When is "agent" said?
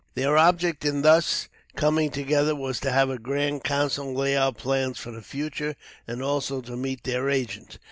7.29-7.77